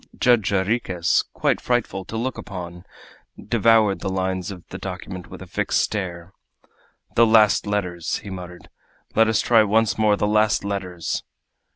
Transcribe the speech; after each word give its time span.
Judge 0.19 0.49
Jarriquez, 0.49 1.25
quite 1.31 1.61
frightful 1.61 2.03
to 2.05 2.17
look 2.17 2.39
upon, 2.39 2.85
devoured 3.37 3.99
the 3.99 4.09
lines 4.09 4.49
of 4.49 4.67
the 4.69 4.79
document 4.79 5.29
with 5.29 5.43
a 5.43 5.45
fixed 5.45 5.79
stare. 5.79 6.33
"The 7.13 7.27
last 7.27 7.67
letters!" 7.67 8.17
he 8.17 8.31
muttered. 8.31 8.71
"Let 9.13 9.27
us 9.27 9.41
try 9.41 9.61
once 9.61 9.99
more 9.99 10.17
the 10.17 10.25
last 10.25 10.63
letters!" 10.65 11.21